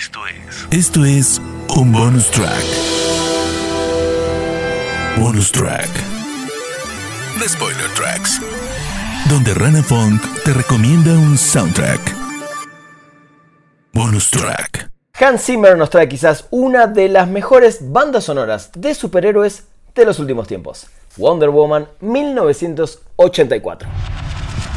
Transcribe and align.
Esto 0.00 0.20
es. 0.26 0.66
Esto 0.70 1.04
es 1.04 1.42
un 1.76 1.92
bonus 1.92 2.30
track. 2.30 2.64
Bonus 5.18 5.52
track. 5.52 5.90
The 7.38 7.46
Spoiler 7.46 7.86
Tracks. 7.94 8.40
Donde 9.28 9.52
Rana 9.52 9.82
Funk 9.82 10.22
te 10.42 10.54
recomienda 10.54 11.12
un 11.12 11.36
soundtrack. 11.36 12.00
Bonus 13.92 14.30
track. 14.30 14.90
Hans 15.20 15.44
Zimmer 15.44 15.76
nos 15.76 15.90
trae 15.90 16.08
quizás 16.08 16.46
una 16.50 16.86
de 16.86 17.10
las 17.10 17.28
mejores 17.28 17.92
bandas 17.92 18.24
sonoras 18.24 18.70
de 18.74 18.94
superhéroes 18.94 19.64
de 19.94 20.06
los 20.06 20.18
últimos 20.18 20.48
tiempos. 20.48 20.86
Wonder 21.18 21.50
Woman 21.50 21.86
1984. 22.00 23.86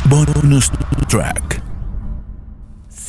Bonus 0.03 0.69
track. 1.07 1.62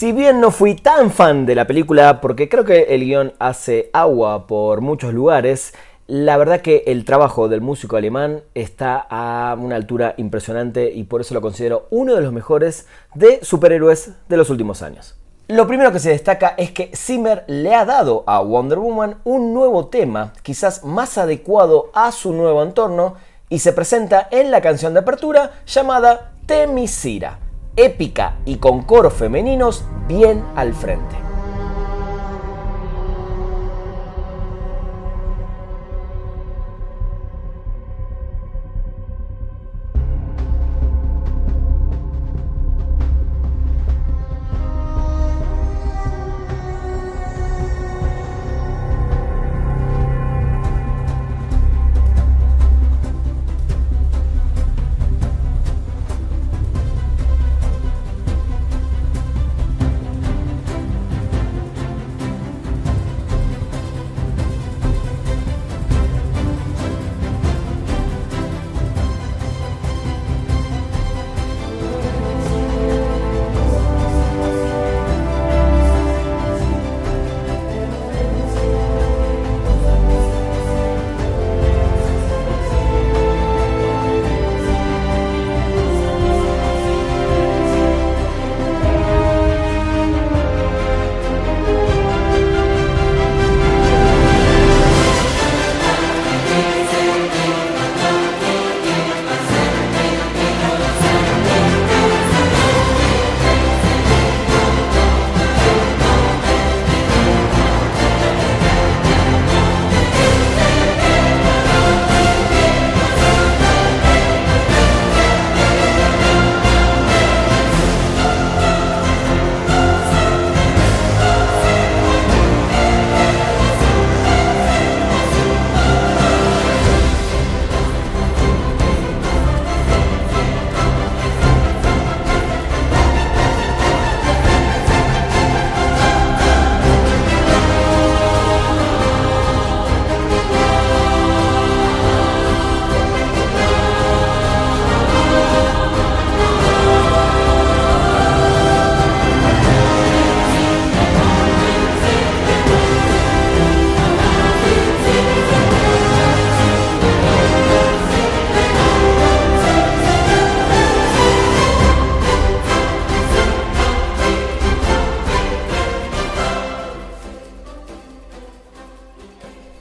Si 0.04 0.12
bien 0.12 0.38
no 0.38 0.50
fui 0.50 0.74
tan 0.74 1.10
fan 1.10 1.46
de 1.46 1.54
la 1.54 1.66
película 1.66 2.20
porque 2.20 2.50
creo 2.50 2.62
que 2.62 2.94
el 2.94 3.06
guion 3.06 3.32
hace 3.38 3.88
agua 3.94 4.46
por 4.46 4.82
muchos 4.82 5.14
lugares, 5.14 5.72
la 6.06 6.36
verdad 6.36 6.60
que 6.60 6.84
el 6.88 7.06
trabajo 7.06 7.48
del 7.48 7.62
músico 7.62 7.96
alemán 7.96 8.42
está 8.54 9.06
a 9.08 9.56
una 9.58 9.76
altura 9.76 10.12
impresionante 10.18 10.92
y 10.92 11.04
por 11.04 11.22
eso 11.22 11.32
lo 11.32 11.40
considero 11.40 11.86
uno 11.88 12.14
de 12.14 12.20
los 12.20 12.34
mejores 12.34 12.86
de 13.14 13.42
superhéroes 13.42 14.10
de 14.28 14.36
los 14.36 14.50
últimos 14.50 14.82
años. 14.82 15.14
Lo 15.48 15.66
primero 15.66 15.90
que 15.90 16.00
se 16.00 16.10
destaca 16.10 16.48
es 16.58 16.72
que 16.72 16.90
Zimmer 16.94 17.44
le 17.46 17.74
ha 17.74 17.86
dado 17.86 18.24
a 18.26 18.42
Wonder 18.42 18.80
Woman 18.80 19.16
un 19.24 19.54
nuevo 19.54 19.86
tema, 19.86 20.34
quizás 20.42 20.84
más 20.84 21.16
adecuado 21.16 21.90
a 21.94 22.12
su 22.12 22.34
nuevo 22.34 22.62
entorno, 22.62 23.14
y 23.48 23.60
se 23.60 23.72
presenta 23.72 24.28
en 24.30 24.50
la 24.50 24.60
canción 24.60 24.92
de 24.92 25.00
apertura 25.00 25.52
llamada 25.64 26.32
Temisira 26.44 27.38
épica 27.76 28.36
y 28.44 28.56
con 28.56 28.82
coros 28.82 29.14
femeninos 29.14 29.84
bien 30.08 30.42
al 30.56 30.74
frente. 30.74 31.23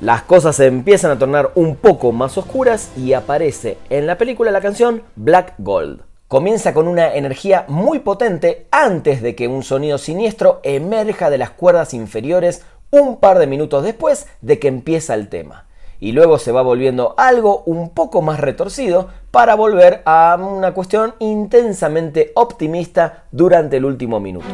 Las 0.03 0.23
cosas 0.23 0.57
se 0.57 0.65
empiezan 0.65 1.11
a 1.11 1.17
tornar 1.17 1.51
un 1.55 1.77
poco 1.77 2.11
más 2.11 2.37
oscuras 2.37 2.91
y 2.97 3.13
aparece 3.13 3.77
en 3.89 4.05
la 4.05 4.17
película 4.17 4.51
la 4.51 4.59
canción 4.59 5.03
Black 5.15 5.53
Gold. 5.59 6.01
Comienza 6.27 6.73
con 6.73 6.89
una 6.89 7.15
energía 7.15 7.63
muy 7.69 7.99
potente 7.99 8.67
antes 8.69 9.21
de 9.21 9.33
que 9.33 9.47
un 9.47 9.63
sonido 9.63 9.97
siniestro 9.97 10.59
emerja 10.63 11.29
de 11.29 11.37
las 11.37 11.51
cuerdas 11.51 11.93
inferiores 11.93 12.65
un 12.91 13.21
par 13.21 13.39
de 13.39 13.47
minutos 13.47 13.81
después 13.81 14.27
de 14.41 14.59
que 14.59 14.67
empieza 14.67 15.13
el 15.13 15.29
tema. 15.29 15.67
Y 16.01 16.11
luego 16.11 16.37
se 16.37 16.51
va 16.51 16.61
volviendo 16.61 17.15
algo 17.17 17.63
un 17.65 17.91
poco 17.91 18.21
más 18.21 18.41
retorcido 18.41 19.07
para 19.31 19.55
volver 19.55 20.01
a 20.03 20.37
una 20.37 20.73
cuestión 20.73 21.13
intensamente 21.19 22.33
optimista 22.35 23.23
durante 23.31 23.77
el 23.77 23.85
último 23.85 24.19
minuto. 24.19 24.47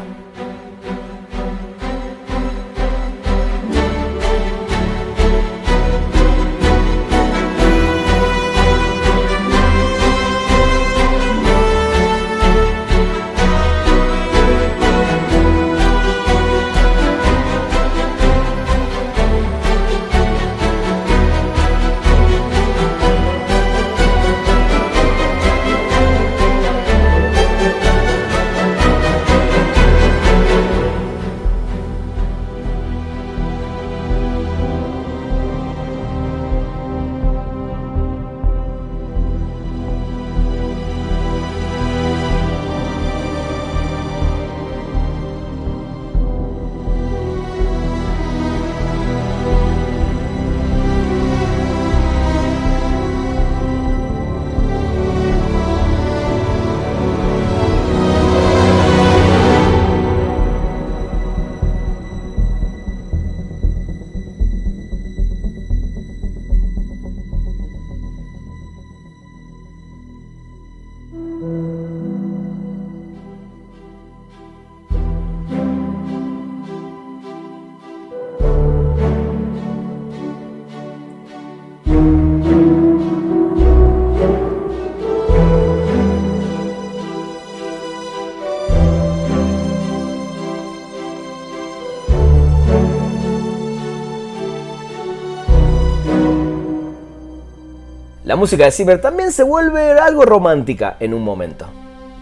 La 98.30 98.36
música 98.36 98.64
de 98.64 98.70
Zimmer 98.70 99.00
también 99.00 99.32
se 99.32 99.42
vuelve 99.42 99.98
algo 99.98 100.24
romántica 100.24 100.96
en 101.00 101.14
un 101.14 101.22
momento. 101.24 101.66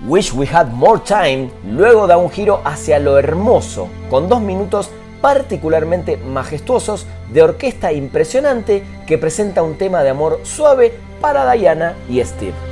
Wish 0.07 0.33
We 0.33 0.49
Had 0.51 0.69
More 0.69 1.03
Time 1.07 1.51
luego 1.71 2.07
da 2.07 2.17
un 2.17 2.31
giro 2.31 2.63
hacia 2.65 2.99
lo 2.99 3.19
hermoso, 3.19 3.91
con 4.09 4.27
dos 4.27 4.41
minutos 4.41 4.91
particularmente 5.21 6.17
majestuosos 6.17 7.07
de 7.31 7.43
orquesta 7.43 7.93
impresionante 7.93 8.83
que 9.07 9.19
presenta 9.19 9.63
un 9.63 9.77
tema 9.77 10.03
de 10.03 10.09
amor 10.09 10.41
suave 10.45 10.95
para 11.21 11.53
Diana 11.53 11.95
y 12.09 12.25
Steve. 12.25 12.68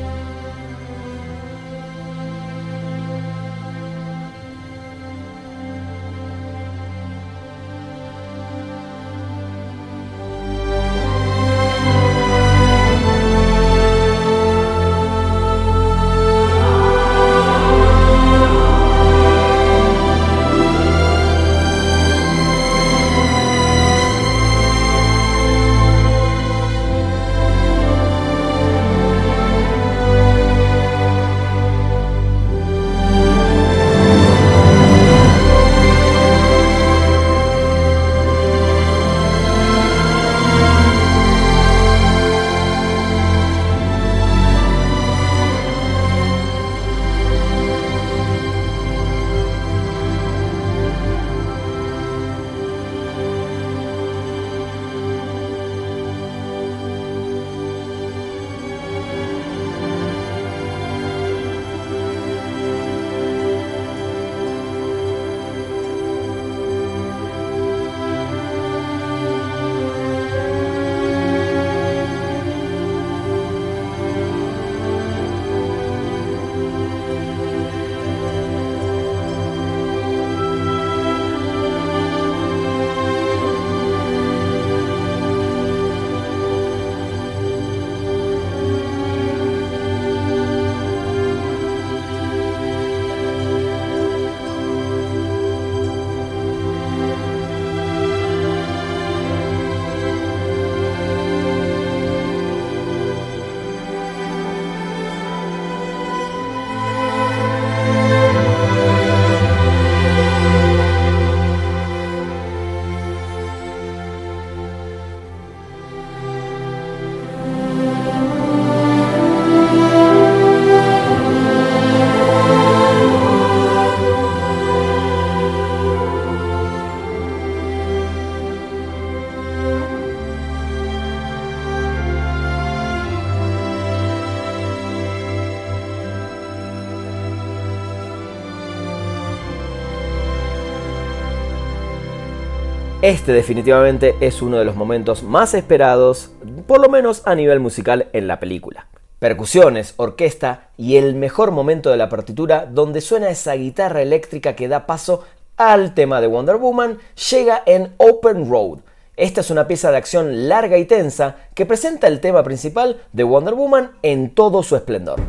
Este 143.07 143.33
definitivamente 143.33 144.17
es 144.19 144.43
uno 144.43 144.59
de 144.59 144.65
los 144.65 144.75
momentos 144.75 145.23
más 145.23 145.55
esperados, 145.55 146.33
por 146.67 146.81
lo 146.81 146.89
menos 146.89 147.23
a 147.25 147.37
nivel 147.37 147.61
musical, 147.61 148.09
en 148.13 148.27
la 148.27 148.41
película. 148.41 148.89
Percusiones, 149.21 149.95
orquesta 149.97 150.71
y 150.77 150.97
el 150.97 151.15
mejor 151.15 151.53
momento 151.53 151.91
de 151.91 151.99
la 151.99 152.09
partitura 152.09 152.67
donde 152.67 153.01
suena 153.01 153.29
esa 153.29 153.55
guitarra 153.55 154.03
eléctrica 154.03 154.57
que 154.57 154.67
da 154.67 154.87
paso 154.87 155.23
al 155.57 155.95
tema 155.95 156.21
de 156.21 156.27
Wonder 156.27 156.57
Woman 156.57 156.99
llega 157.31 157.63
en 157.65 157.95
Open 157.99 158.51
Road. 158.51 158.81
Esta 159.17 159.41
es 159.41 159.51
una 159.53 159.69
pieza 159.69 159.93
de 159.93 159.99
acción 159.99 160.49
larga 160.49 160.77
y 160.77 160.85
tensa 160.85 161.37
que 161.55 161.65
presenta 161.65 162.09
el 162.09 162.19
tema 162.19 162.43
principal 162.43 163.01
de 163.13 163.23
Wonder 163.23 163.55
Woman 163.55 163.93
en 164.03 164.35
todo 164.35 164.65
su 164.65 164.75
esplendor. 164.75 165.21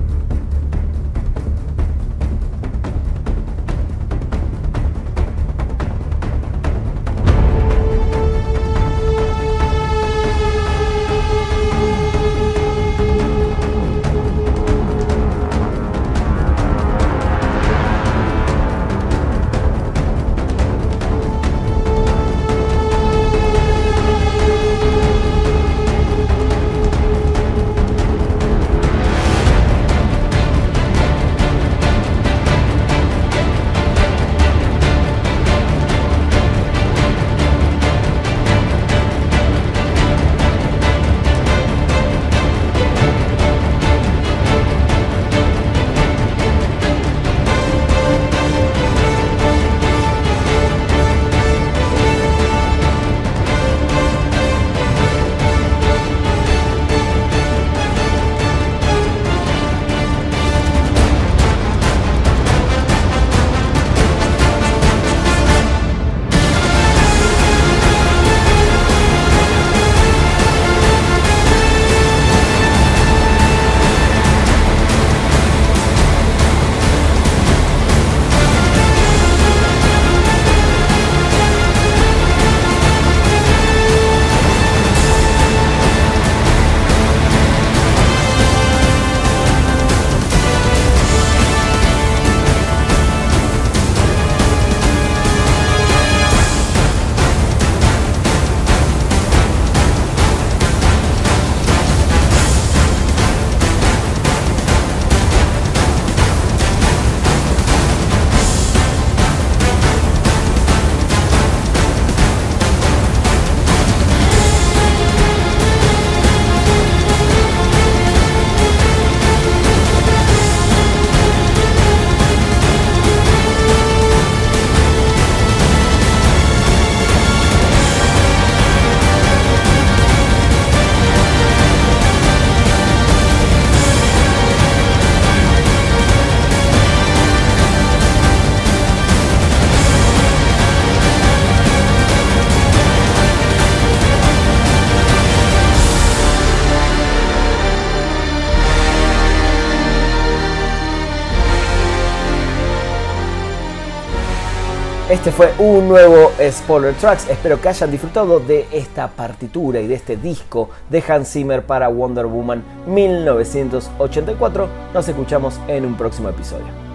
Este 155.10 155.32
fue 155.32 155.54
un 155.58 155.88
nuevo 155.88 156.34
Spoiler 156.52 156.94
Tracks. 156.96 157.30
Espero 157.30 157.62
que 157.62 157.70
hayan 157.70 157.90
disfrutado 157.90 158.42
de 158.42 158.68
esta 158.74 159.08
partitura 159.08 159.80
y 159.80 159.88
de 159.88 159.96
este 159.96 160.18
disco 160.18 160.70
de 160.90 161.02
Hans 161.08 161.32
Zimmer 161.32 161.66
para 161.66 161.88
Wonder 161.88 162.26
Woman 162.26 162.62
1984. 162.88 164.68
Nos 164.94 165.08
escuchamos 165.08 165.62
en 165.70 165.86
un 165.86 165.96
próximo 165.96 166.28
episodio. 166.28 166.87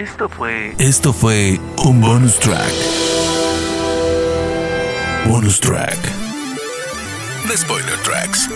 Esto 0.00 0.30
fue. 0.30 0.74
Esto 0.78 1.12
fue 1.12 1.60
un 1.84 2.00
bonus 2.00 2.38
track. 2.38 2.72
Bonus 5.28 5.60
track. 5.60 5.98
The 7.46 7.58
Spoiler 7.58 7.98
Tracks. 8.02 8.48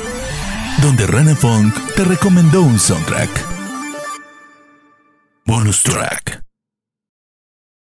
Donde 0.81 1.07
Rana 1.07 1.37
Funk 1.37 1.75
te 1.97 2.05
recomendó 2.05 2.63
un 2.63 2.81
soundtrack. 2.81 3.29
Bonus 5.45 5.83
track. 5.83 6.44